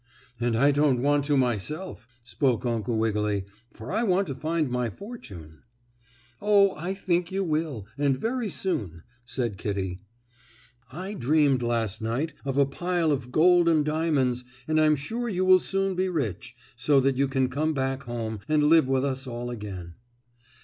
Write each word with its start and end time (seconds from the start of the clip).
"And 0.39 0.55
I 0.57 0.71
don't 0.71 1.03
want 1.03 1.25
to 1.25 1.37
myself," 1.37 2.07
spoke 2.23 2.65
Uncle 2.65 2.97
Wiggily, 2.97 3.45
"for 3.71 3.91
I 3.91 4.01
want 4.01 4.25
to 4.29 4.33
find 4.33 4.67
my 4.67 4.89
fortune." 4.89 5.61
"Oh, 6.41 6.71
I 6.73 6.95
think 6.95 7.31
you 7.31 7.43
will, 7.43 7.85
and 7.99 8.17
very 8.17 8.49
soon," 8.49 9.03
said 9.25 9.59
Kittie. 9.59 9.99
"I 10.91 11.13
dreamed 11.13 11.61
last 11.61 12.01
night 12.01 12.33
of 12.45 12.57
a 12.57 12.65
pile 12.65 13.11
of 13.11 13.31
gold 13.31 13.69
and 13.69 13.85
diamonds, 13.85 14.43
and 14.67 14.81
I'm 14.81 14.95
sure 14.95 15.29
you 15.29 15.45
will 15.45 15.59
soon 15.59 15.93
be 15.93 16.09
rich, 16.09 16.55
so 16.75 16.99
that 16.99 17.15
you 17.15 17.27
can 17.27 17.47
come 17.47 17.75
back 17.75 18.01
home, 18.01 18.39
and 18.49 18.63
live 18.63 18.87
with 18.87 19.05
us 19.05 19.27
all 19.27 19.51
again." 19.51 19.93